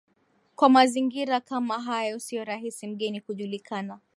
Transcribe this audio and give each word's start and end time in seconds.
Kwa 0.55 0.69
mazingira 0.69 1.39
kama 1.41 1.81
hayo 1.81 2.19
sio 2.19 2.45
rahisi 2.45 2.87
mgeni 2.87 3.21
kujulikana 3.21 3.99